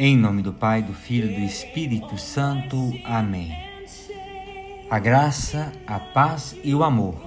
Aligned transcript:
Em 0.00 0.16
nome 0.16 0.42
do 0.42 0.52
Pai, 0.52 0.80
do 0.80 0.94
Filho 0.94 1.28
e 1.28 1.40
do 1.40 1.44
Espírito 1.44 2.16
Santo. 2.16 2.96
Amém. 3.02 3.52
A 4.88 4.96
graça, 5.00 5.72
a 5.88 5.98
paz 5.98 6.54
e 6.62 6.72
o 6.72 6.84
amor 6.84 7.20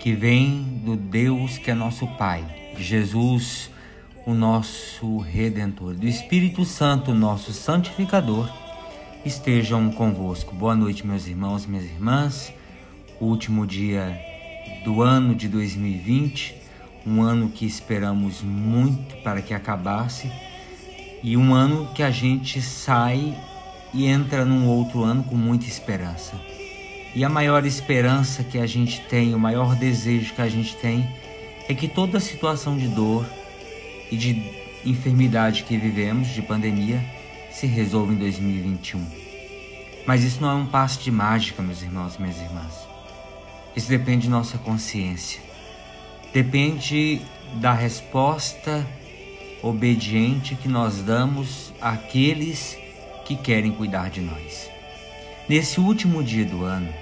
que 0.00 0.14
vem 0.14 0.64
do 0.84 0.96
Deus 0.96 1.58
que 1.58 1.70
é 1.70 1.74
nosso 1.74 2.08
Pai, 2.16 2.44
Jesus, 2.76 3.70
o 4.26 4.34
nosso 4.34 5.18
Redentor, 5.18 5.94
do 5.94 6.08
Espírito 6.08 6.64
Santo, 6.64 7.14
nosso 7.14 7.52
santificador, 7.52 8.50
estejam 9.24 9.88
convosco. 9.92 10.52
Boa 10.56 10.74
noite, 10.74 11.06
meus 11.06 11.28
irmãos 11.28 11.66
minhas 11.66 11.84
irmãs. 11.84 12.52
Último 13.20 13.64
dia 13.64 14.20
do 14.84 15.02
ano 15.02 15.36
de 15.36 15.46
2020, 15.46 16.56
um 17.06 17.22
ano 17.22 17.48
que 17.48 17.64
esperamos 17.64 18.42
muito 18.42 19.22
para 19.22 19.40
que 19.40 19.54
acabasse 19.54 20.28
e 21.22 21.36
um 21.36 21.54
ano 21.54 21.88
que 21.94 22.02
a 22.02 22.10
gente 22.10 22.60
sai 22.62 23.36
e 23.92 24.06
entra 24.06 24.44
num 24.44 24.66
outro 24.66 25.02
ano 25.02 25.24
com 25.24 25.34
muita 25.34 25.66
esperança. 25.66 26.40
E 27.14 27.24
a 27.24 27.28
maior 27.28 27.64
esperança 27.66 28.44
que 28.44 28.58
a 28.58 28.66
gente 28.66 29.00
tem, 29.02 29.34
o 29.34 29.38
maior 29.38 29.74
desejo 29.74 30.34
que 30.34 30.42
a 30.42 30.48
gente 30.48 30.76
tem 30.76 31.08
é 31.68 31.74
que 31.74 31.88
toda 31.88 32.20
situação 32.20 32.76
de 32.76 32.88
dor 32.88 33.26
e 34.10 34.16
de 34.16 34.42
enfermidade 34.84 35.64
que 35.64 35.76
vivemos, 35.76 36.28
de 36.28 36.42
pandemia, 36.42 37.04
se 37.50 37.66
resolva 37.66 38.12
em 38.12 38.16
2021. 38.16 39.04
Mas 40.06 40.22
isso 40.22 40.40
não 40.40 40.50
é 40.50 40.54
um 40.54 40.66
passo 40.66 41.00
de 41.00 41.10
mágica, 41.10 41.62
meus 41.62 41.82
irmãos 41.82 42.14
e 42.16 42.22
minhas 42.22 42.40
irmãs. 42.40 42.88
Isso 43.74 43.88
depende 43.88 44.22
de 44.22 44.30
nossa 44.30 44.56
consciência. 44.58 45.40
Depende 46.32 47.20
da 47.54 47.72
resposta 47.72 48.86
obediente 49.62 50.54
que 50.54 50.68
nós 50.68 51.02
damos 51.02 51.72
àqueles 51.80 52.78
que 53.24 53.36
querem 53.36 53.72
cuidar 53.72 54.10
de 54.10 54.20
nós. 54.20 54.70
Nesse 55.48 55.80
último 55.80 56.22
dia 56.22 56.44
do 56.44 56.64
ano, 56.64 56.92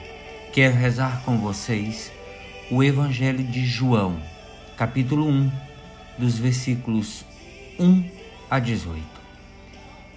quero 0.53 0.75
rezar 0.75 1.23
com 1.25 1.39
vocês 1.39 2.11
o 2.71 2.83
Evangelho 2.83 3.45
de 3.45 3.65
João, 3.65 4.17
capítulo 4.77 5.27
1, 5.29 5.51
dos 6.19 6.39
versículos 6.39 7.25
1 7.79 8.05
a 8.51 8.59
18. 8.59 9.03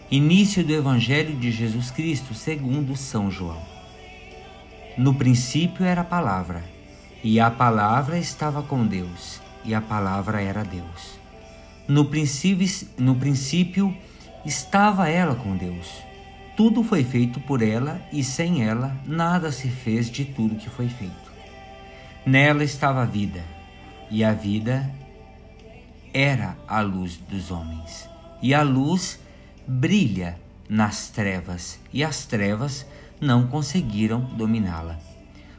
Início 0.09 0.63
do 0.63 0.73
Evangelho 0.73 1.35
de 1.35 1.51
Jesus 1.51 1.91
Cristo 1.91 2.33
segundo 2.33 2.95
São 2.95 3.29
João. 3.29 3.61
No 4.97 5.13
princípio 5.13 5.85
era 5.85 6.01
a 6.01 6.05
palavra, 6.05 6.63
e 7.23 7.39
a 7.39 7.51
palavra 7.51 8.17
estava 8.17 8.63
com 8.63 8.87
Deus, 8.87 9.39
e 9.63 9.75
a 9.75 9.81
palavra 9.81 10.41
era 10.41 10.63
Deus. 10.63 11.18
No 11.89 12.05
princípio, 12.05 12.67
no 12.99 13.15
princípio 13.15 13.97
estava 14.45 15.09
ela 15.09 15.33
com 15.33 15.57
Deus. 15.57 15.87
Tudo 16.55 16.83
foi 16.83 17.03
feito 17.03 17.39
por 17.39 17.63
ela 17.63 17.99
e 18.13 18.23
sem 18.23 18.63
ela 18.63 18.95
nada 19.07 19.51
se 19.51 19.69
fez 19.69 20.07
de 20.07 20.23
tudo 20.23 20.55
que 20.55 20.69
foi 20.69 20.87
feito. 20.87 21.31
Nela 22.23 22.63
estava 22.63 23.01
a 23.01 23.05
vida, 23.05 23.43
e 24.11 24.23
a 24.23 24.33
vida 24.33 24.87
era 26.13 26.55
a 26.67 26.79
luz 26.81 27.17
dos 27.17 27.49
homens. 27.49 28.07
E 28.39 28.53
a 28.53 28.61
luz 28.61 29.19
brilha 29.67 30.39
nas 30.69 31.09
trevas, 31.09 31.79
e 31.91 32.03
as 32.03 32.23
trevas 32.23 32.85
não 33.19 33.47
conseguiram 33.47 34.21
dominá-la. 34.37 34.99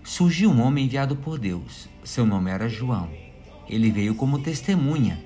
Surgiu 0.05 0.53
um 0.53 0.63
homem 0.63 0.85
enviado 0.85 1.17
por 1.17 1.41
Deus. 1.41 1.89
Seu 2.05 2.25
nome 2.25 2.53
era 2.53 2.69
João. 2.69 3.11
Ele 3.69 3.91
veio 3.91 4.15
como 4.15 4.39
testemunha 4.39 5.19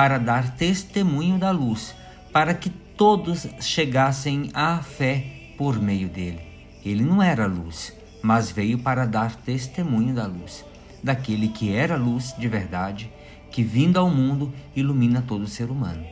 para 0.00 0.16
dar 0.16 0.56
testemunho 0.56 1.36
da 1.36 1.50
luz, 1.50 1.94
para 2.32 2.54
que 2.54 2.70
todos 2.70 3.46
chegassem 3.60 4.48
à 4.54 4.78
fé 4.78 5.52
por 5.58 5.78
meio 5.78 6.08
dele. 6.08 6.40
Ele 6.82 7.04
não 7.04 7.22
era 7.22 7.44
luz, 7.44 7.94
mas 8.22 8.50
veio 8.50 8.78
para 8.78 9.04
dar 9.04 9.36
testemunho 9.36 10.14
da 10.14 10.26
luz, 10.26 10.64
daquele 11.04 11.48
que 11.48 11.74
era 11.74 11.98
luz 11.98 12.34
de 12.38 12.48
verdade, 12.48 13.12
que 13.50 13.62
vindo 13.62 13.98
ao 13.98 14.08
mundo 14.08 14.50
ilumina 14.74 15.20
todo 15.20 15.46
ser 15.46 15.70
humano. 15.70 16.02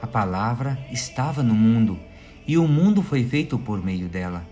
A 0.00 0.06
palavra 0.06 0.78
estava 0.90 1.42
no 1.42 1.54
mundo, 1.54 2.00
e 2.46 2.56
o 2.56 2.66
mundo 2.66 3.02
foi 3.02 3.22
feito 3.22 3.58
por 3.58 3.84
meio 3.84 4.08
dela. 4.08 4.42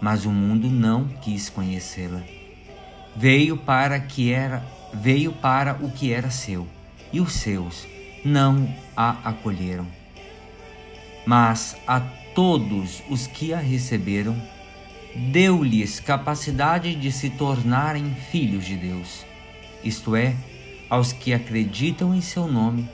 Mas 0.00 0.24
o 0.24 0.30
mundo 0.30 0.70
não 0.70 1.04
quis 1.20 1.50
conhecê-la. 1.50 2.22
Veio 3.14 3.58
para 3.58 4.00
que 4.00 4.32
era, 4.32 4.64
veio 4.94 5.32
para 5.32 5.74
o 5.82 5.90
que 5.90 6.10
era 6.10 6.30
seu 6.30 6.66
e 7.12 7.20
os 7.20 7.32
seus 7.32 7.86
não 8.24 8.72
a 8.96 9.16
acolheram. 9.24 9.86
Mas 11.26 11.76
a 11.86 12.00
todos 12.34 13.02
os 13.08 13.26
que 13.26 13.52
a 13.52 13.58
receberam, 13.58 14.36
deu-lhes 15.14 16.00
capacidade 16.00 16.94
de 16.94 17.10
se 17.10 17.30
tornarem 17.30 18.14
filhos 18.30 18.64
de 18.64 18.76
Deus, 18.76 19.24
isto 19.82 20.14
é, 20.14 20.34
aos 20.88 21.12
que 21.12 21.32
acreditam 21.32 22.14
em 22.14 22.20
seu 22.20 22.46
nome, 22.46 22.88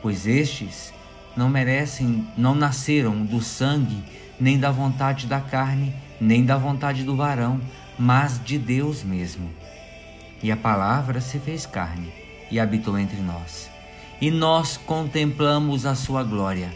pois 0.00 0.26
estes 0.26 0.92
não 1.36 1.48
merecem, 1.48 2.26
não 2.36 2.54
nasceram 2.54 3.24
do 3.24 3.40
sangue, 3.40 4.02
nem 4.38 4.58
da 4.58 4.70
vontade 4.70 5.26
da 5.26 5.40
carne, 5.40 5.94
nem 6.20 6.44
da 6.44 6.56
vontade 6.56 7.02
do 7.02 7.16
varão, 7.16 7.60
mas 7.98 8.42
de 8.42 8.58
Deus 8.58 9.02
mesmo. 9.02 9.50
E 10.42 10.50
a 10.50 10.56
palavra 10.56 11.20
se 11.20 11.38
fez 11.38 11.66
carne 11.66 12.23
e 12.54 12.60
habitou 12.60 12.96
entre 12.96 13.20
nós. 13.20 13.68
E 14.20 14.30
nós 14.30 14.76
contemplamos 14.76 15.84
a 15.84 15.96
sua 15.96 16.22
glória, 16.22 16.72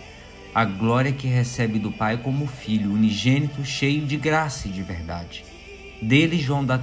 a 0.53 0.65
glória 0.65 1.13
que 1.13 1.29
recebe 1.29 1.79
do 1.79 1.93
Pai 1.93 2.17
como 2.17 2.49
filho 2.49 2.93
unigênito, 2.93 3.65
cheio 3.65 4.05
de 4.05 4.17
graça 4.17 4.67
e 4.67 4.73
de 4.73 4.83
verdade. 4.83 5.45
Dele 6.03 6.37
João 6.37 6.65
dá, 6.65 6.81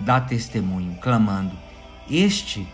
dá 0.00 0.20
testemunho, 0.20 0.98
clamando: 1.00 1.56
Este 2.10 2.66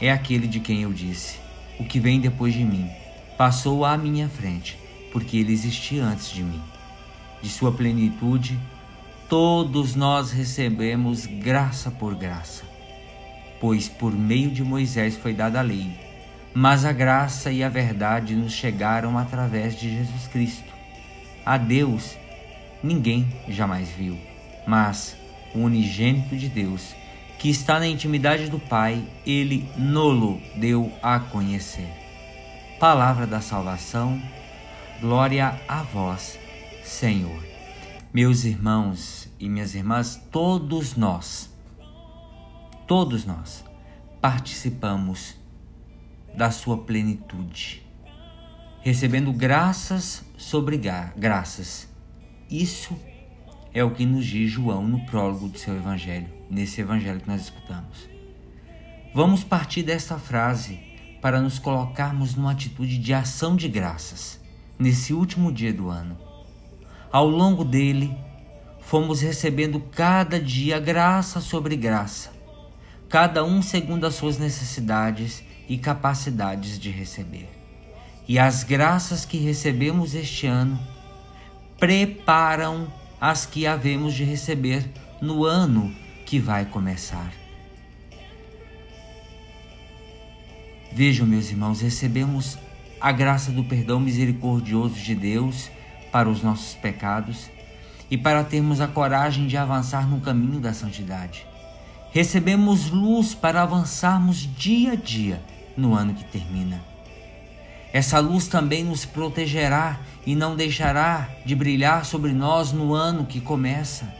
é 0.00 0.10
aquele 0.10 0.46
de 0.46 0.58
quem 0.58 0.80
eu 0.82 0.92
disse: 0.92 1.38
O 1.78 1.84
que 1.84 2.00
vem 2.00 2.18
depois 2.18 2.54
de 2.54 2.64
mim 2.64 2.88
passou 3.36 3.84
à 3.84 3.98
minha 3.98 4.26
frente, 4.26 4.78
porque 5.12 5.36
ele 5.36 5.52
existia 5.52 6.02
antes 6.02 6.30
de 6.30 6.42
mim. 6.42 6.62
De 7.42 7.50
sua 7.50 7.72
plenitude, 7.72 8.58
todos 9.28 9.94
nós 9.94 10.32
recebemos 10.32 11.26
graça 11.26 11.90
por 11.90 12.14
graça 12.14 12.69
pois 13.60 13.88
por 13.88 14.12
meio 14.12 14.50
de 14.50 14.64
Moisés 14.64 15.16
foi 15.16 15.34
dada 15.34 15.58
a 15.58 15.62
lei, 15.62 15.90
mas 16.54 16.84
a 16.84 16.92
graça 16.92 17.52
e 17.52 17.62
a 17.62 17.68
verdade 17.68 18.34
nos 18.34 18.52
chegaram 18.52 19.18
através 19.18 19.78
de 19.78 19.90
Jesus 19.98 20.26
Cristo. 20.26 20.72
A 21.44 21.56
Deus 21.58 22.16
ninguém 22.82 23.28
jamais 23.48 23.88
viu, 23.90 24.18
mas 24.66 25.16
o 25.54 25.58
unigênito 25.60 26.36
de 26.36 26.48
Deus, 26.48 26.94
que 27.38 27.50
está 27.50 27.78
na 27.78 27.86
intimidade 27.86 28.48
do 28.48 28.58
Pai, 28.58 29.04
ele 29.26 29.68
nolo 29.76 30.40
deu 30.56 30.90
a 31.02 31.20
conhecer. 31.20 31.88
Palavra 32.78 33.26
da 33.26 33.40
salvação, 33.40 34.20
glória 35.00 35.60
a 35.68 35.82
vós, 35.82 36.38
Senhor. 36.82 37.44
Meus 38.12 38.44
irmãos 38.44 39.28
e 39.38 39.48
minhas 39.48 39.74
irmãs, 39.74 40.20
todos 40.30 40.96
nós 40.96 41.49
todos 42.90 43.24
nós 43.24 43.64
participamos 44.20 45.36
da 46.36 46.50
sua 46.50 46.76
plenitude, 46.76 47.86
recebendo 48.82 49.32
graças 49.32 50.24
sobre 50.36 50.76
graças. 51.16 51.88
Isso 52.50 52.98
é 53.72 53.84
o 53.84 53.92
que 53.92 54.04
nos 54.04 54.26
diz 54.26 54.50
João 54.50 54.88
no 54.88 55.06
prólogo 55.06 55.46
do 55.46 55.56
seu 55.56 55.76
evangelho, 55.76 56.26
nesse 56.50 56.80
evangelho 56.80 57.20
que 57.20 57.28
nós 57.28 57.42
escutamos. 57.42 58.08
Vamos 59.14 59.44
partir 59.44 59.84
dessa 59.84 60.18
frase 60.18 60.80
para 61.22 61.40
nos 61.40 61.60
colocarmos 61.60 62.34
numa 62.34 62.50
atitude 62.50 62.98
de 62.98 63.14
ação 63.14 63.54
de 63.54 63.68
graças 63.68 64.40
nesse 64.76 65.14
último 65.14 65.52
dia 65.52 65.72
do 65.72 65.88
ano. 65.88 66.18
Ao 67.12 67.28
longo 67.28 67.62
dele, 67.62 68.18
fomos 68.80 69.20
recebendo 69.20 69.78
cada 69.78 70.40
dia 70.40 70.80
graça 70.80 71.40
sobre 71.40 71.76
graça 71.76 72.39
cada 73.10 73.44
um 73.44 73.60
segundo 73.60 74.06
as 74.06 74.14
suas 74.14 74.38
necessidades 74.38 75.42
e 75.68 75.76
capacidades 75.76 76.78
de 76.78 76.90
receber. 76.90 77.50
E 78.26 78.38
as 78.38 78.62
graças 78.62 79.24
que 79.24 79.36
recebemos 79.36 80.14
este 80.14 80.46
ano 80.46 80.78
preparam 81.76 82.86
as 83.20 83.44
que 83.44 83.66
havemos 83.66 84.14
de 84.14 84.22
receber 84.22 84.88
no 85.20 85.44
ano 85.44 85.92
que 86.24 86.38
vai 86.38 86.64
começar. 86.64 87.32
Vejam, 90.92 91.26
meus 91.26 91.50
irmãos, 91.50 91.80
recebemos 91.80 92.58
a 93.00 93.10
graça 93.10 93.50
do 93.50 93.64
perdão 93.64 93.98
misericordioso 93.98 94.94
de 94.94 95.16
Deus 95.16 95.68
para 96.12 96.28
os 96.28 96.42
nossos 96.42 96.74
pecados 96.74 97.50
e 98.08 98.16
para 98.16 98.44
termos 98.44 98.80
a 98.80 98.86
coragem 98.86 99.48
de 99.48 99.56
avançar 99.56 100.08
no 100.08 100.20
caminho 100.20 100.60
da 100.60 100.72
santidade 100.72 101.49
recebemos 102.12 102.90
luz 102.90 103.34
para 103.34 103.62
avançarmos 103.62 104.38
dia 104.56 104.92
a 104.92 104.96
dia 104.96 105.42
no 105.76 105.94
ano 105.94 106.14
que 106.14 106.24
termina. 106.24 106.80
Essa 107.92 108.18
luz 108.20 108.46
também 108.46 108.84
nos 108.84 109.04
protegerá 109.04 110.00
e 110.24 110.34
não 110.34 110.54
deixará 110.54 111.28
de 111.44 111.54
brilhar 111.54 112.04
sobre 112.04 112.32
nós 112.32 112.72
no 112.72 112.94
ano 112.94 113.26
que 113.26 113.40
começa. 113.40 114.12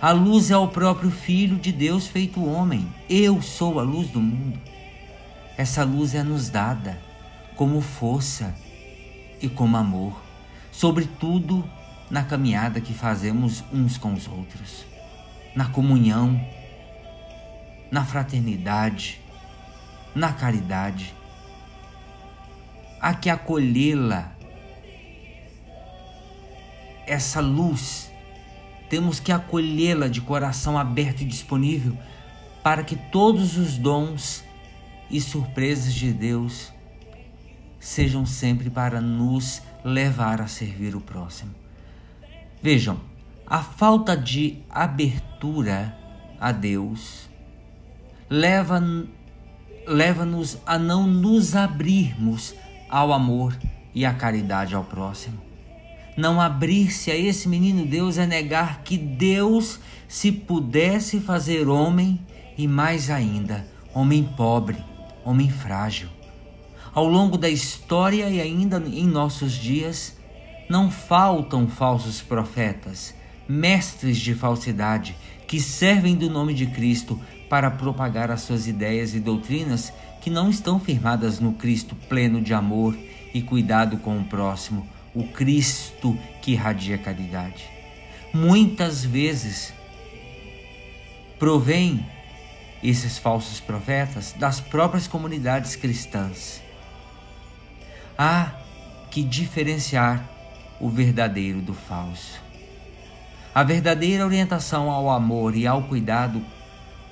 A 0.00 0.12
luz 0.12 0.50
é 0.50 0.56
o 0.56 0.68
próprio 0.68 1.10
Filho 1.10 1.56
de 1.56 1.72
Deus 1.72 2.06
feito 2.06 2.44
homem. 2.44 2.86
Eu 3.10 3.42
sou 3.42 3.78
a 3.78 3.82
luz 3.82 4.08
do 4.08 4.20
mundo. 4.20 4.58
Essa 5.56 5.84
luz 5.84 6.14
é 6.14 6.22
nos 6.22 6.48
dada 6.48 6.98
como 7.56 7.80
força 7.80 8.54
e 9.42 9.48
como 9.48 9.76
amor, 9.76 10.22
sobretudo 10.70 11.68
na 12.08 12.22
caminhada 12.22 12.80
que 12.80 12.94
fazemos 12.94 13.64
uns 13.72 13.98
com 13.98 14.14
os 14.14 14.28
outros, 14.28 14.84
na 15.54 15.66
comunhão, 15.66 16.40
na 17.90 18.04
fraternidade, 18.04 19.20
na 20.14 20.32
caridade. 20.32 21.14
Há 23.00 23.14
que 23.14 23.30
acolhê-la, 23.30 24.32
essa 27.06 27.40
luz, 27.40 28.10
temos 28.88 29.20
que 29.20 29.32
acolhê-la 29.32 30.08
de 30.08 30.20
coração 30.20 30.78
aberto 30.78 31.20
e 31.22 31.24
disponível 31.24 31.96
para 32.62 32.82
que 32.82 32.96
todos 32.96 33.56
os 33.56 33.78
dons 33.78 34.44
e 35.10 35.20
surpresas 35.20 35.94
de 35.94 36.12
Deus 36.12 36.72
sejam 37.78 38.26
sempre 38.26 38.68
para 38.68 39.00
nos 39.00 39.62
levar 39.84 40.40
a 40.40 40.46
servir 40.46 40.94
o 40.96 41.00
próximo. 41.00 41.54
Vejam, 42.60 43.00
a 43.46 43.62
falta 43.62 44.16
de 44.16 44.58
abertura 44.68 45.96
a 46.40 46.52
Deus 46.52 47.27
leva-nos 48.28 49.08
leva 49.86 50.28
a 50.66 50.78
não 50.78 51.06
nos 51.06 51.56
abrirmos 51.56 52.54
ao 52.88 53.12
amor 53.12 53.56
e 53.94 54.04
à 54.04 54.12
caridade 54.12 54.74
ao 54.74 54.84
próximo. 54.84 55.38
Não 56.16 56.40
abrir-se 56.40 57.10
a 57.10 57.16
esse 57.16 57.48
menino 57.48 57.86
Deus 57.86 58.18
é 58.18 58.26
negar 58.26 58.82
que 58.82 58.98
Deus 58.98 59.80
se 60.06 60.30
pudesse 60.30 61.20
fazer 61.20 61.68
homem 61.68 62.20
e 62.56 62.66
mais 62.66 63.08
ainda, 63.08 63.66
homem 63.94 64.24
pobre, 64.36 64.76
homem 65.24 65.48
frágil. 65.48 66.08
Ao 66.92 67.06
longo 67.06 67.38
da 67.38 67.48
história 67.48 68.28
e 68.28 68.40
ainda 68.40 68.78
em 68.78 69.06
nossos 69.06 69.52
dias, 69.52 70.16
não 70.68 70.90
faltam 70.90 71.68
falsos 71.68 72.20
profetas, 72.20 73.14
mestres 73.48 74.18
de 74.18 74.34
falsidade, 74.34 75.16
que 75.46 75.60
servem 75.60 76.16
do 76.16 76.28
nome 76.28 76.52
de 76.52 76.66
Cristo 76.66 77.18
para 77.48 77.70
propagar 77.70 78.30
as 78.30 78.42
suas 78.42 78.66
ideias 78.66 79.14
e 79.14 79.20
doutrinas 79.20 79.92
que 80.20 80.30
não 80.30 80.50
estão 80.50 80.78
firmadas 80.78 81.40
no 81.40 81.52
Cristo 81.52 81.94
pleno 82.08 82.40
de 82.40 82.52
amor 82.52 82.96
e 83.32 83.40
cuidado 83.42 83.96
com 83.98 84.18
o 84.18 84.24
próximo, 84.24 84.86
o 85.14 85.24
Cristo 85.24 86.18
que 86.42 86.52
irradia 86.52 86.98
caridade. 86.98 87.64
Muitas 88.32 89.04
vezes 89.04 89.72
provém 91.38 92.04
esses 92.82 93.18
falsos 93.18 93.60
profetas 93.60 94.34
das 94.38 94.60
próprias 94.60 95.06
comunidades 95.06 95.76
cristãs. 95.76 96.62
Há 98.16 98.52
que 99.10 99.22
diferenciar 99.22 100.28
o 100.80 100.88
verdadeiro 100.88 101.60
do 101.60 101.74
falso. 101.74 102.40
A 103.54 103.62
verdadeira 103.62 104.24
orientação 104.24 104.90
ao 104.90 105.10
amor 105.10 105.56
e 105.56 105.66
ao 105.66 105.82
cuidado 105.84 106.44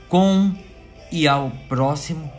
com 0.08 0.54
e 1.10 1.26
ao 1.26 1.50
próximo 1.68 2.30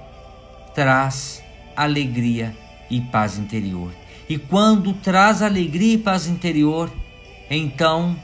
traz 0.74 1.42
alegria 1.76 2.56
e 2.90 3.02
paz 3.02 3.38
interior. 3.38 3.92
E 4.30 4.38
quando 4.38 4.94
traz 4.94 5.42
alegria 5.42 5.94
e 5.94 5.98
paz 5.98 6.28
interior, 6.28 6.92
então 7.50 8.16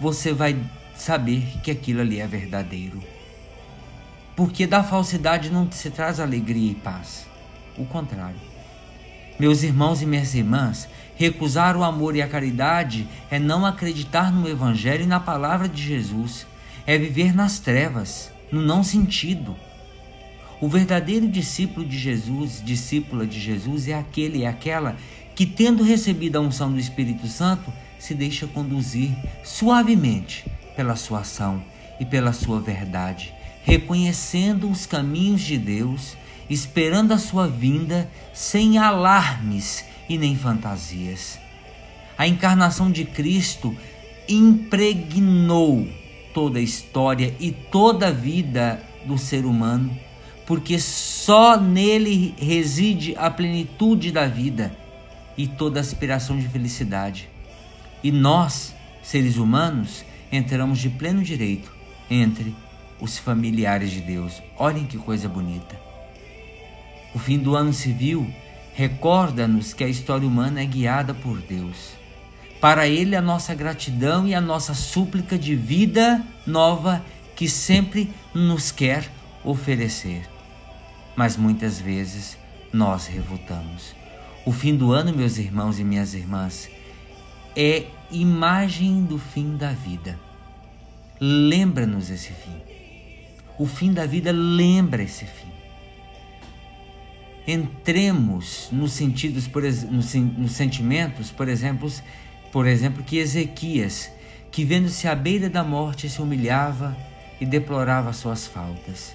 você 0.00 0.32
vai 0.32 0.58
saber 0.96 1.42
que 1.62 1.70
aquilo 1.70 2.00
ali 2.00 2.20
é 2.20 2.26
verdadeiro. 2.26 3.02
Porque 4.34 4.66
da 4.66 4.82
falsidade 4.82 5.50
não 5.50 5.70
se 5.70 5.90
traz 5.90 6.20
alegria 6.20 6.72
e 6.72 6.74
paz. 6.74 7.26
O 7.76 7.84
contrário. 7.84 8.40
Meus 9.38 9.62
irmãos 9.62 10.02
e 10.02 10.06
minhas 10.06 10.34
irmãs, 10.34 10.88
recusar 11.16 11.76
o 11.76 11.84
amor 11.84 12.16
e 12.16 12.22
a 12.22 12.28
caridade 12.28 13.06
é 13.30 13.38
não 13.38 13.64
acreditar 13.64 14.32
no 14.32 14.48
Evangelho 14.48 15.04
e 15.04 15.06
na 15.06 15.20
palavra 15.20 15.68
de 15.68 15.82
Jesus, 15.82 16.46
é 16.86 16.98
viver 16.98 17.34
nas 17.34 17.58
trevas, 17.60 18.32
no 18.50 18.60
não 18.60 18.82
sentido. 18.82 19.56
O 20.60 20.68
verdadeiro 20.68 21.28
discípulo 21.28 21.86
de 21.86 21.98
Jesus, 21.98 22.62
discípula 22.64 23.26
de 23.26 23.38
Jesus, 23.38 23.88
é 23.88 23.94
aquele 23.94 24.38
e 24.38 24.46
aquela 24.46 24.96
que, 25.34 25.46
tendo 25.46 25.82
recebido 25.82 26.36
a 26.36 26.40
unção 26.40 26.72
do 26.72 26.78
Espírito 26.78 27.26
Santo, 27.28 27.72
se 27.98 28.14
deixa 28.14 28.46
conduzir 28.46 29.10
suavemente 29.44 30.44
pela 30.74 30.96
sua 30.96 31.20
ação 31.20 31.62
e 32.00 32.04
pela 32.04 32.32
sua 32.32 32.60
verdade, 32.60 33.32
reconhecendo 33.64 34.68
os 34.70 34.86
caminhos 34.86 35.42
de 35.42 35.58
Deus 35.58 36.16
esperando 36.48 37.12
a 37.12 37.18
sua 37.18 37.46
vinda 37.46 38.10
sem 38.32 38.78
alarmes 38.78 39.84
e 40.08 40.16
nem 40.16 40.36
fantasias. 40.36 41.38
A 42.16 42.26
encarnação 42.26 42.90
de 42.90 43.04
Cristo 43.04 43.76
impregnou 44.28 45.86
toda 46.32 46.58
a 46.58 46.62
história 46.62 47.34
e 47.38 47.50
toda 47.50 48.08
a 48.08 48.12
vida 48.12 48.82
do 49.04 49.18
ser 49.18 49.44
humano, 49.44 49.96
porque 50.46 50.78
só 50.78 51.60
nele 51.60 52.34
reside 52.38 53.14
a 53.16 53.30
plenitude 53.30 54.10
da 54.12 54.26
vida 54.26 54.76
e 55.36 55.46
toda 55.46 55.78
a 55.78 55.82
aspiração 55.82 56.38
de 56.38 56.48
felicidade. 56.48 57.28
E 58.02 58.10
nós, 58.10 58.74
seres 59.02 59.36
humanos, 59.36 60.04
entramos 60.30 60.78
de 60.78 60.88
pleno 60.88 61.22
direito 61.22 61.72
entre 62.10 62.54
os 63.00 63.18
familiares 63.18 63.90
de 63.90 64.00
Deus. 64.00 64.42
Olhem 64.56 64.86
que 64.86 64.98
coisa 64.98 65.28
bonita. 65.28 65.78
O 67.14 67.18
fim 67.18 67.38
do 67.38 67.56
ano 67.56 67.72
civil 67.72 68.28
recorda-nos 68.74 69.72
que 69.74 69.82
a 69.82 69.88
história 69.88 70.26
humana 70.26 70.60
é 70.60 70.64
guiada 70.64 71.12
por 71.12 71.38
Deus. 71.38 71.97
Para 72.60 72.88
Ele, 72.88 73.14
a 73.14 73.22
nossa 73.22 73.54
gratidão 73.54 74.26
e 74.26 74.34
a 74.34 74.40
nossa 74.40 74.74
súplica 74.74 75.38
de 75.38 75.54
vida 75.54 76.24
nova 76.46 77.04
que 77.36 77.48
sempre 77.48 78.12
nos 78.34 78.72
quer 78.72 79.10
oferecer. 79.44 80.28
Mas 81.14 81.36
muitas 81.36 81.80
vezes 81.80 82.36
nós 82.72 83.06
revotamos. 83.06 83.94
O 84.44 84.52
fim 84.52 84.74
do 84.74 84.92
ano, 84.92 85.14
meus 85.14 85.38
irmãos 85.38 85.78
e 85.78 85.84
minhas 85.84 86.14
irmãs, 86.14 86.68
é 87.54 87.86
imagem 88.10 89.04
do 89.04 89.18
fim 89.18 89.56
da 89.56 89.70
vida. 89.70 90.18
Lembra-nos 91.20 92.10
esse 92.10 92.32
fim. 92.32 92.56
O 93.56 93.66
fim 93.66 93.92
da 93.92 94.06
vida 94.06 94.32
lembra 94.32 95.02
esse 95.02 95.24
fim 95.24 95.48
entremos 97.48 98.68
nos 98.70 98.92
sentidos, 98.92 99.48
por, 99.48 99.62
nos, 99.62 100.14
nos 100.14 100.52
sentimentos, 100.52 101.30
por 101.30 101.48
exemplo, 101.48 101.90
por 102.52 102.66
exemplo, 102.66 103.02
que 103.02 103.18
Ezequias, 103.18 104.10
que 104.50 104.64
vendo-se 104.64 105.06
à 105.06 105.14
beira 105.14 105.48
da 105.48 105.62
morte, 105.62 106.08
se 106.08 106.20
humilhava 106.20 106.96
e 107.40 107.46
deplorava 107.46 108.12
suas 108.12 108.46
faltas. 108.46 109.14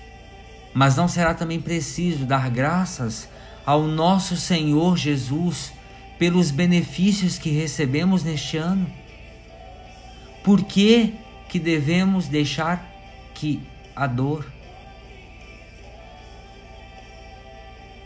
Mas 0.74 0.96
não 0.96 1.08
será 1.08 1.34
também 1.34 1.60
preciso 1.60 2.25
dar 2.25 2.50
graças 2.50 3.28
ao 3.66 3.84
nosso 3.84 4.36
Senhor 4.36 4.98
Jesus 4.98 5.74
pelos 6.18 6.52
benefícios 6.52 7.38
que 7.38 7.50
recebemos 7.50 8.24
neste 8.24 8.58
ano? 8.58 8.88
Por 10.44 10.63
que, 10.63 11.13
que 11.50 11.60
devemos 11.60 12.28
deixar 12.28 12.90
que 13.34 13.62
a 13.96 14.08
dor, 14.08 14.46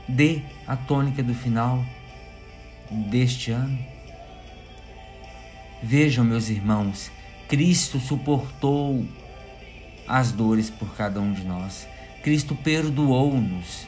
dê 0.07 0.41
a 0.65 0.75
tônica 0.75 1.21
do 1.23 1.33
final 1.33 1.83
deste 2.89 3.51
ano. 3.51 3.77
Vejam, 5.81 6.25
meus 6.25 6.49
irmãos, 6.49 7.11
Cristo 7.47 7.99
suportou 7.99 9.05
as 10.07 10.31
dores 10.31 10.71
por 10.71 10.95
cada 10.95 11.21
um 11.21 11.31
de 11.31 11.43
nós. 11.43 11.87
Cristo 12.23 12.55
perdoou-nos, 12.55 13.87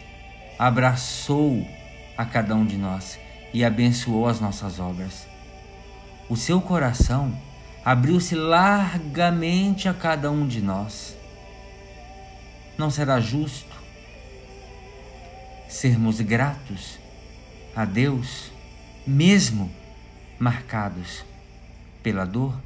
abraçou 0.57 1.67
a 2.15 2.25
cada 2.25 2.55
um 2.55 2.63
de 2.63 2.77
nós 2.77 3.19
e 3.51 3.65
abençoou 3.65 4.27
as 4.27 4.39
nossas 4.39 4.79
obras. 4.79 5.27
O 6.29 6.37
seu 6.37 6.61
coração 6.61 7.35
abriu-se 7.83 8.35
largamente 8.35 9.89
a 9.89 9.93
cada 9.93 10.29
um 10.29 10.47
de 10.47 10.61
nós. 10.61 11.17
Não 12.77 12.91
será 12.91 13.19
justo 13.19 13.75
sermos 15.67 16.21
gratos 16.21 16.99
a 17.75 17.83
Deus, 17.83 18.51
mesmo 19.05 19.71
marcados 20.39 21.27
pela 22.01 22.25
dor? 22.25 22.61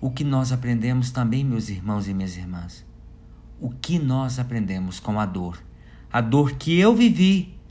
O 0.00 0.10
que 0.10 0.24
nós 0.24 0.52
aprendemos 0.52 1.10
também, 1.10 1.44
meus 1.44 1.68
irmãos 1.68 2.08
e 2.08 2.14
minhas 2.14 2.36
irmãs? 2.36 2.84
O 3.60 3.70
que 3.70 3.98
nós 3.98 4.38
aprendemos 4.38 4.98
com 4.98 5.20
a 5.20 5.26
dor? 5.26 5.62
A 6.12 6.20
dor 6.20 6.52
que 6.52 6.78
eu 6.78 6.94
vivi 6.94 7.62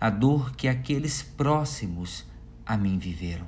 a 0.00 0.10
dor 0.10 0.54
que 0.54 0.68
aqueles 0.68 1.22
próximos 1.22 2.24
a 2.64 2.76
mim 2.76 2.98
viveram. 2.98 3.46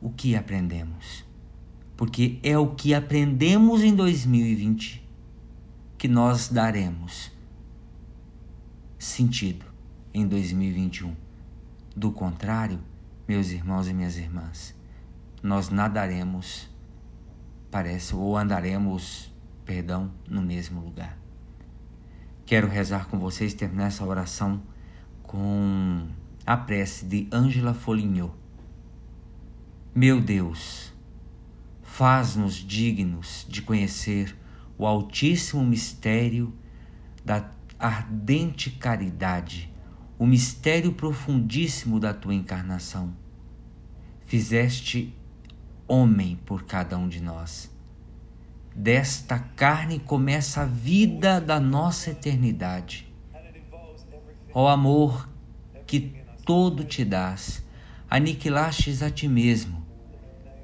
O 0.00 0.10
que 0.10 0.36
aprendemos? 0.36 1.24
Porque 1.96 2.38
é 2.42 2.56
o 2.56 2.74
que 2.74 2.94
aprendemos 2.94 3.82
em 3.82 3.94
2020 3.94 5.04
que 5.98 6.06
nós 6.06 6.48
daremos 6.48 7.32
sentido 8.98 9.64
em 10.12 10.26
2021. 10.26 11.14
Do 11.96 12.12
contrário, 12.12 12.78
meus 13.26 13.50
irmãos 13.50 13.88
e 13.88 13.94
minhas 13.94 14.16
irmãs, 14.16 14.74
nós 15.42 15.68
nadaremos, 15.68 16.68
parece, 17.70 18.14
ou 18.14 18.36
andaremos, 18.36 19.32
perdão, 19.64 20.12
no 20.28 20.42
mesmo 20.42 20.80
lugar. 20.80 21.18
Quero 22.44 22.68
rezar 22.68 23.08
com 23.08 23.18
vocês, 23.18 23.54
terminar 23.54 23.86
essa 23.86 24.04
oração 24.04 24.62
com 25.22 26.06
a 26.46 26.56
prece 26.56 27.04
de 27.04 27.28
Ângela 27.32 27.74
Foligno. 27.74 28.32
Meu 29.92 30.20
Deus, 30.20 30.92
faz-nos 31.82 32.54
dignos 32.54 33.44
de 33.48 33.62
conhecer 33.62 34.36
o 34.78 34.86
altíssimo 34.86 35.64
mistério 35.64 36.54
da 37.24 37.50
ardente 37.78 38.70
caridade, 38.70 39.72
o 40.18 40.26
mistério 40.26 40.92
profundíssimo 40.92 42.00
da 42.00 42.14
tua 42.14 42.34
encarnação. 42.34 43.14
Fizeste 44.24 45.14
homem 45.86 46.36
por 46.44 46.64
cada 46.64 46.98
um 46.98 47.08
de 47.08 47.20
nós. 47.20 47.70
Desta 48.74 49.38
carne 49.38 49.98
começa 49.98 50.62
a 50.62 50.66
vida 50.66 51.40
da 51.40 51.60
nossa 51.60 52.10
eternidade. 52.10 53.06
Ó 54.52 54.68
amor 54.68 55.28
que 55.86 56.22
todo 56.44 56.84
te 56.84 57.04
dás, 57.04 57.64
aniquilastes 58.08 59.02
a 59.02 59.10
ti 59.10 59.28
mesmo, 59.28 59.84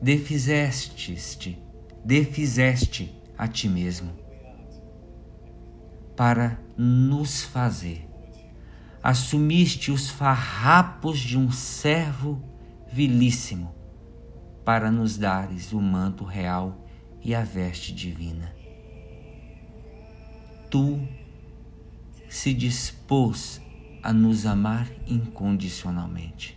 defizestes-te, 0.00 1.58
defizeste 2.04 3.14
a 3.36 3.46
ti 3.46 3.68
mesmo 3.68 4.12
para 6.16 6.58
nos 6.76 7.42
fazer. 7.42 8.11
Assumiste 9.02 9.90
os 9.90 10.08
farrapos 10.08 11.18
de 11.18 11.36
um 11.36 11.50
servo 11.50 12.40
vilíssimo 12.92 13.74
para 14.64 14.92
nos 14.92 15.18
dares 15.18 15.72
o 15.72 15.80
manto 15.80 16.24
real 16.24 16.86
e 17.20 17.34
a 17.34 17.42
veste 17.42 17.92
divina. 17.92 18.54
Tu 20.70 21.00
se 22.28 22.54
dispôs 22.54 23.60
a 24.02 24.12
nos 24.12 24.46
amar 24.46 24.88
incondicionalmente. 25.06 26.56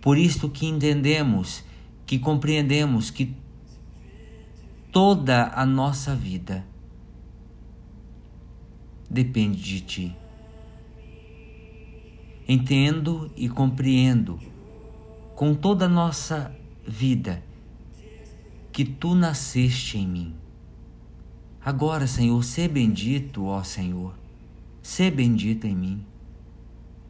Por 0.00 0.18
isto 0.18 0.50
que 0.50 0.66
entendemos, 0.66 1.64
que 2.04 2.18
compreendemos 2.18 3.10
que 3.10 3.34
toda 4.90 5.52
a 5.54 5.64
nossa 5.64 6.14
vida 6.14 6.66
depende 9.08 9.62
de 9.62 9.80
ti. 9.80 10.16
Entendo 12.48 13.30
e 13.36 13.48
compreendo 13.48 14.38
com 15.34 15.54
toda 15.54 15.86
a 15.86 15.88
nossa 15.88 16.54
vida 16.86 17.42
que 18.72 18.84
tu 18.84 19.14
nasceste 19.14 19.98
em 19.98 20.06
mim. 20.06 20.34
Agora, 21.64 22.06
Senhor, 22.06 22.44
sê 22.44 22.68
bendito, 22.68 23.46
ó 23.46 23.62
Senhor, 23.64 24.14
sê 24.80 25.10
bendito 25.10 25.66
em 25.66 25.74
mim. 25.74 26.06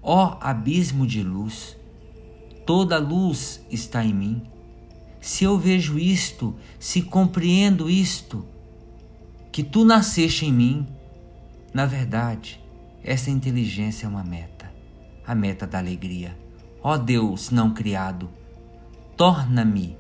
Ó 0.01 0.39
abismo 0.41 1.07
de 1.07 1.23
luz, 1.23 1.77
toda 2.65 2.97
luz 2.97 3.61
está 3.71 4.03
em 4.03 4.15
mim. 4.15 4.43
Se 5.21 5.45
eu 5.45 5.59
vejo 5.59 5.99
isto, 5.99 6.57
se 6.79 7.03
compreendo 7.03 7.91
isto, 7.91 8.47
que 9.53 9.63
tu 9.63 9.85
nasceste 9.85 10.47
em 10.47 10.53
mim, 10.53 10.87
na 11.75 11.85
verdade, 11.85 12.59
essa 13.05 13.31
inteligência 13.31 14.07
é 14.07 14.09
uma 14.09 14.25
meta, 14.25 14.56
a 15.27 15.35
meta 15.35 15.67
da 15.67 15.79
alegria. 15.79 16.37
Ó 16.83 16.97
Deus 16.97 17.51
não 17.51 17.75
criado, 17.75 18.31
torna-me 19.17 19.97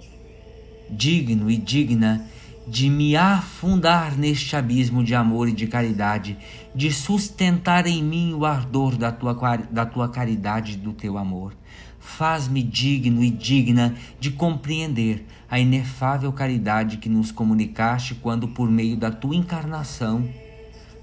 digno 0.88 1.50
e 1.50 1.56
digna 1.56 2.24
de 2.66 2.90
me 2.90 3.16
afundar 3.16 4.16
neste 4.16 4.56
abismo 4.56 5.02
de 5.04 5.14
amor 5.14 5.48
e 5.48 5.52
de 5.52 5.66
caridade, 5.66 6.36
de 6.74 6.92
sustentar 6.92 7.86
em 7.86 8.02
mim 8.02 8.34
o 8.34 8.44
ardor 8.44 8.96
da 8.96 9.12
tua, 9.12 9.34
da 9.70 9.86
tua 9.86 10.08
caridade 10.08 10.72
e 10.72 10.76
do 10.76 10.92
teu 10.92 11.16
amor. 11.16 11.54
Faz-me 12.00 12.62
digno 12.62 13.22
e 13.22 13.30
digna 13.30 13.94
de 14.18 14.30
compreender 14.30 15.26
a 15.48 15.58
inefável 15.58 16.32
caridade 16.32 16.96
que 16.98 17.08
nos 17.08 17.30
comunicaste 17.30 18.14
quando, 18.16 18.48
por 18.48 18.70
meio 18.70 18.96
da 18.96 19.10
tua 19.10 19.34
encarnação, 19.34 20.28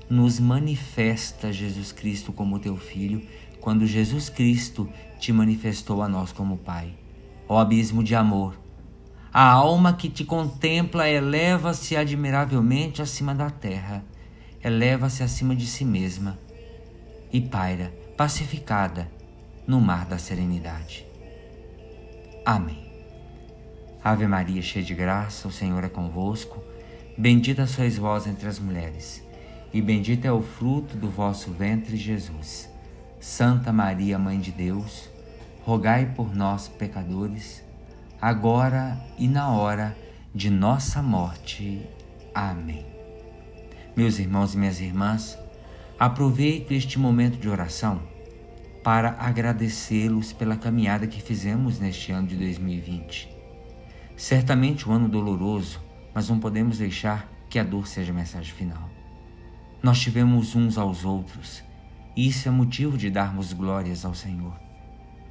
nos 0.10 0.40
manifesta 0.40 1.52
Jesus 1.52 1.92
Cristo 1.92 2.32
como 2.32 2.60
teu 2.60 2.78
Filho, 2.78 3.22
quando 3.64 3.88
Jesus 3.88 4.28
Cristo 4.28 4.90
te 5.18 5.32
manifestou 5.32 6.02
a 6.04 6.08
nós 6.10 6.34
como 6.34 6.58
Pai. 6.58 6.94
Ó 7.48 7.58
abismo 7.58 8.04
de 8.04 8.14
amor! 8.14 8.60
A 9.32 9.50
alma 9.50 9.94
que 9.94 10.10
te 10.10 10.26
contempla 10.26 11.08
eleva-se 11.10 11.96
admiravelmente 11.96 13.02
acima 13.02 13.34
da 13.34 13.50
terra, 13.50 14.04
eleva-se 14.62 15.24
acima 15.24 15.56
de 15.56 15.66
si 15.66 15.86
mesma 15.86 16.38
e 17.32 17.40
paira, 17.40 17.92
pacificada, 18.18 19.10
no 19.66 19.80
mar 19.80 20.06
da 20.06 20.18
serenidade. 20.18 21.08
Amém. 22.46 22.92
Ave 24.04 24.28
Maria, 24.28 24.62
cheia 24.62 24.84
de 24.84 24.94
graça, 24.94 25.48
o 25.48 25.52
Senhor 25.52 25.84
é 25.86 25.90
convosco. 25.90 26.62
Bendita 27.18 27.66
sois 27.66 27.98
vós 27.98 28.28
entre 28.28 28.46
as 28.48 28.60
mulheres 28.60 29.24
e 29.74 29.82
bendito 29.82 30.26
é 30.26 30.32
o 30.32 30.42
fruto 30.42 30.96
do 30.96 31.10
vosso 31.10 31.50
ventre, 31.52 31.98
Jesus. 31.98 32.73
Santa 33.24 33.72
Maria, 33.72 34.20
Mãe 34.20 34.38
de 34.38 34.52
Deus, 34.52 35.10
rogai 35.64 36.08
por 36.08 36.36
nós, 36.36 36.68
pecadores, 36.68 37.64
agora 38.22 39.00
e 39.18 39.30
na 39.30 39.50
hora 39.50 39.98
de 40.36 40.50
nossa 40.50 41.02
morte. 41.02 41.88
Amém. 42.36 42.86
Meus 43.96 44.20
irmãos 44.20 44.54
e 44.54 44.58
minhas 44.58 44.82
irmãs, 44.82 45.40
aproveito 45.98 46.74
este 46.74 47.00
momento 47.00 47.40
de 47.40 47.48
oração 47.48 48.02
para 48.84 49.12
agradecê-los 49.12 50.34
pela 50.34 50.58
caminhada 50.58 51.08
que 51.08 51.22
fizemos 51.22 51.80
neste 51.80 52.12
ano 52.12 52.28
de 52.28 52.36
2020. 52.36 53.34
Certamente 54.18 54.90
um 54.90 54.92
ano 54.92 55.08
doloroso, 55.08 55.82
mas 56.14 56.28
não 56.28 56.42
podemos 56.42 56.78
deixar 56.78 57.32
que 57.50 57.58
a 57.58 57.64
dor 57.64 57.88
seja 57.88 58.12
a 58.12 58.16
mensagem 58.16 58.54
final. 58.54 58.90
Nós 59.82 60.02
tivemos 60.02 60.58
uns 60.58 60.78
aos 60.78 61.06
outros, 61.06 61.64
isso 62.16 62.48
é 62.48 62.52
motivo 62.52 62.98
de 62.98 63.10
darmos 63.10 63.54
glórias 63.54 64.06
ao 64.06 64.14
Senhor. 64.14 64.54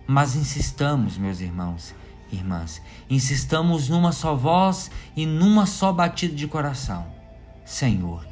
Mas 0.07 0.35
insistamos, 0.37 1.17
meus 1.17 1.41
irmãos 1.41 1.95
irmãs, 2.35 2.81
insistamos 3.09 3.89
numa 3.89 4.12
só 4.12 4.35
voz 4.35 4.91
e 5.15 5.27
numa 5.27 5.67
só 5.67 5.93
batida 5.93 6.35
de 6.35 6.47
coração. 6.47 7.07
Senhor, 7.65 8.27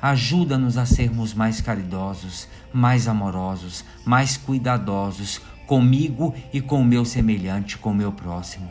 ajuda-nos 0.00 0.78
a 0.78 0.86
sermos 0.86 1.34
mais 1.34 1.60
caridosos, 1.60 2.48
mais 2.72 3.08
amorosos, 3.08 3.84
mais 4.04 4.36
cuidadosos 4.36 5.40
comigo 5.66 6.34
e 6.52 6.60
com 6.60 6.80
o 6.80 6.84
meu 6.84 7.04
semelhante, 7.04 7.78
com 7.78 7.90
o 7.90 7.94
meu 7.94 8.12
próximo. 8.12 8.68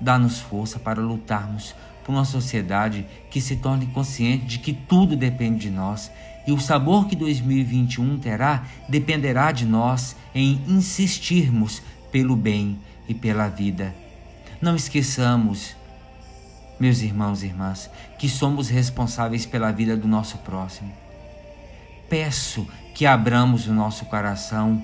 Dá-nos 0.00 0.40
força 0.40 0.78
para 0.78 1.00
lutarmos 1.00 1.74
por 2.04 2.12
uma 2.12 2.24
sociedade 2.24 3.06
que 3.30 3.40
se 3.40 3.56
torne 3.56 3.86
consciente 3.86 4.44
de 4.44 4.58
que 4.58 4.72
tudo 4.72 5.16
depende 5.16 5.68
de 5.68 5.70
nós 5.70 6.10
e 6.46 6.52
o 6.52 6.60
sabor 6.60 7.06
que 7.06 7.16
2021 7.16 8.18
terá 8.18 8.64
dependerá 8.88 9.50
de 9.50 9.64
nós 9.64 10.14
em 10.34 10.60
insistirmos 10.68 11.82
pelo 12.12 12.36
bem 12.36 12.78
e 13.08 13.14
pela 13.14 13.48
vida. 13.48 13.94
Não 14.60 14.76
esqueçamos, 14.76 15.74
meus 16.78 17.00
irmãos 17.00 17.42
e 17.42 17.46
irmãs, 17.46 17.90
que 18.18 18.28
somos 18.28 18.68
responsáveis 18.68 19.46
pela 19.46 19.72
vida 19.72 19.96
do 19.96 20.06
nosso 20.06 20.38
próximo. 20.38 20.92
Peço 22.08 22.66
que 22.94 23.06
abramos 23.06 23.66
o 23.66 23.72
nosso 23.72 24.04
coração 24.04 24.82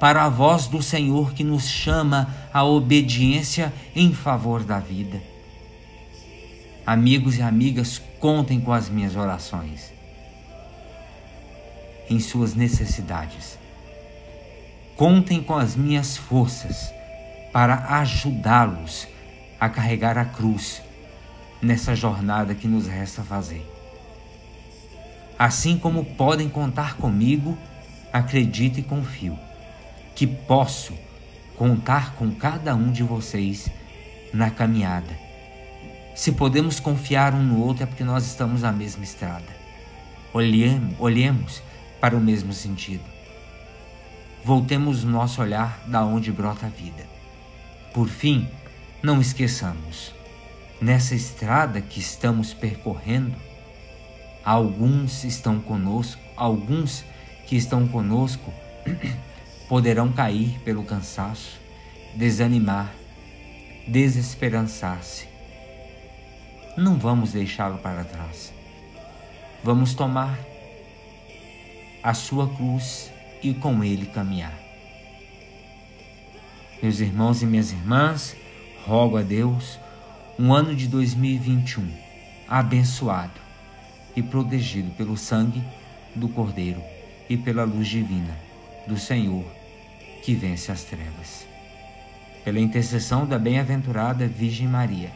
para 0.00 0.24
a 0.24 0.28
voz 0.28 0.66
do 0.66 0.82
Senhor 0.82 1.32
que 1.32 1.44
nos 1.44 1.68
chama 1.68 2.34
à 2.52 2.64
obediência 2.64 3.72
em 3.94 4.12
favor 4.12 4.64
da 4.64 4.80
vida. 4.80 5.22
Amigos 6.86 7.36
e 7.36 7.42
amigas, 7.42 8.00
contem 8.18 8.60
com 8.60 8.72
as 8.72 8.88
minhas 8.88 9.14
orações 9.14 9.99
em 12.10 12.18
suas 12.18 12.54
necessidades. 12.54 13.58
Contem 14.96 15.42
com 15.42 15.56
as 15.56 15.76
minhas 15.76 16.16
forças 16.16 16.92
para 17.52 18.00
ajudá-los 18.00 19.08
a 19.58 19.68
carregar 19.68 20.18
a 20.18 20.24
cruz 20.24 20.82
nessa 21.62 21.94
jornada 21.94 22.54
que 22.54 22.68
nos 22.68 22.86
resta 22.86 23.22
fazer. 23.22 23.64
Assim 25.38 25.78
como 25.78 26.04
podem 26.04 26.48
contar 26.48 26.96
comigo, 26.96 27.56
acredito 28.12 28.78
e 28.78 28.82
confio 28.82 29.38
que 30.14 30.26
posso 30.26 30.92
contar 31.56 32.14
com 32.14 32.30
cada 32.30 32.74
um 32.74 32.90
de 32.92 33.02
vocês 33.02 33.70
na 34.34 34.50
caminhada. 34.50 35.18
Se 36.14 36.32
podemos 36.32 36.78
confiar 36.78 37.32
um 37.32 37.42
no 37.42 37.64
outro 37.64 37.84
é 37.84 37.86
porque 37.86 38.04
nós 38.04 38.26
estamos 38.26 38.62
na 38.62 38.72
mesma 38.72 39.02
estrada. 39.02 39.48
Olhemos, 40.34 40.94
olhemos 40.98 41.62
para 42.00 42.16
o 42.16 42.20
mesmo 42.20 42.52
sentido. 42.52 43.04
Voltemos 44.44 45.04
nosso 45.04 45.42
olhar 45.42 45.82
da 45.86 46.04
onde 46.04 46.32
brota 46.32 46.66
a 46.66 46.70
vida. 46.70 47.06
Por 47.92 48.08
fim, 48.08 48.48
não 49.02 49.20
esqueçamos, 49.20 50.14
nessa 50.80 51.14
estrada 51.14 51.80
que 51.80 52.00
estamos 52.00 52.54
percorrendo, 52.54 53.36
alguns 54.44 55.24
estão 55.24 55.60
conosco, 55.60 56.20
alguns 56.36 57.04
que 57.46 57.56
estão 57.56 57.86
conosco 57.86 58.52
poderão 59.68 60.10
cair 60.10 60.58
pelo 60.64 60.84
cansaço, 60.84 61.60
desanimar, 62.14 62.94
desesperançar-se. 63.86 65.28
Não 66.76 66.98
vamos 66.98 67.32
deixá-lo 67.32 67.78
para 67.78 68.04
trás. 68.04 68.52
Vamos 69.62 69.92
tomar 69.92 70.38
a 72.02 72.14
sua 72.14 72.48
cruz 72.48 73.10
e 73.42 73.52
com 73.54 73.82
ele 73.84 74.06
caminhar. 74.06 74.58
Meus 76.82 77.00
irmãos 77.00 77.42
e 77.42 77.46
minhas 77.46 77.72
irmãs, 77.72 78.34
rogo 78.86 79.18
a 79.18 79.22
Deus 79.22 79.78
um 80.38 80.52
ano 80.52 80.74
de 80.74 80.88
2021 80.88 81.86
abençoado 82.48 83.38
e 84.16 84.22
protegido 84.22 84.90
pelo 84.92 85.16
sangue 85.16 85.62
do 86.14 86.28
Cordeiro 86.28 86.82
e 87.28 87.36
pela 87.36 87.64
luz 87.64 87.86
divina 87.86 88.36
do 88.86 88.98
Senhor 88.98 89.44
que 90.22 90.34
vence 90.34 90.72
as 90.72 90.82
trevas. 90.82 91.46
Pela 92.44 92.58
intercessão 92.58 93.26
da 93.26 93.38
bem-aventurada 93.38 94.26
Virgem 94.26 94.66
Maria, 94.66 95.10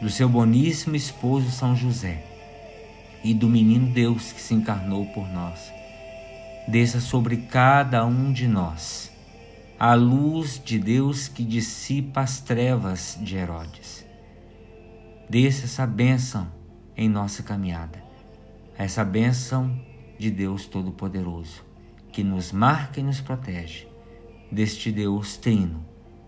do 0.00 0.08
seu 0.08 0.28
boníssimo 0.28 0.96
esposo 0.96 1.50
São 1.50 1.76
José 1.76 2.22
e 3.22 3.34
do 3.34 3.48
menino 3.48 3.86
Deus 3.86 4.32
que 4.32 4.40
se 4.40 4.54
encarnou 4.54 5.06
por 5.06 5.28
nós, 5.28 5.72
desça 6.68 7.00
sobre 7.00 7.38
cada 7.38 8.04
um 8.04 8.30
de 8.30 8.46
nós 8.46 9.10
a 9.78 9.94
luz 9.94 10.60
de 10.62 10.78
Deus 10.78 11.26
que 11.26 11.42
dissipa 11.42 12.20
as 12.20 12.40
trevas 12.40 13.16
de 13.22 13.36
Herodes. 13.36 14.04
Desça 15.30 15.64
essa 15.64 15.86
bênção 15.86 16.48
em 16.96 17.08
nossa 17.08 17.42
caminhada, 17.42 18.02
essa 18.76 19.04
bênção 19.04 19.80
de 20.18 20.30
Deus 20.30 20.66
Todo-Poderoso, 20.66 21.64
que 22.12 22.22
nos 22.22 22.52
marca 22.52 23.00
e 23.00 23.02
nos 23.02 23.20
protege 23.20 23.86
deste 24.50 24.90
Deus 24.90 25.36
Trino, 25.36 25.82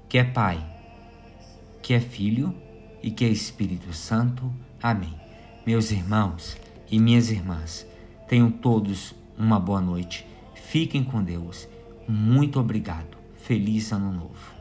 que 0.09 0.16
é 0.16 0.25
Pai, 0.25 0.64
que 1.82 1.92
é 1.92 2.00
Filho 2.00 2.54
e 3.02 3.11
que 3.11 3.25
é 3.25 3.28
Espírito 3.28 3.92
Santo. 3.92 4.50
Amém. 4.82 5.14
Meus 5.66 5.90
irmãos 5.90 6.56
e 6.90 6.99
minhas 6.99 7.30
irmãs, 7.30 7.87
tenham 8.28 8.50
todos 8.50 9.14
uma 9.37 9.59
boa 9.59 9.80
noite. 9.80 10.29
Fiquem 10.68 11.02
com 11.02 11.23
Deus. 11.23 11.68
Muito 12.06 12.60
obrigado. 12.60 13.16
Feliz 13.34 13.90
Ano 13.92 14.12
Novo. 14.12 14.59